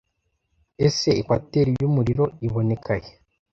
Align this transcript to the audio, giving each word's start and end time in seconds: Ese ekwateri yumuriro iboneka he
Ese 0.85 1.09
ekwateri 1.19 1.71
yumuriro 1.81 2.25
iboneka 2.47 2.91
he 3.03 3.11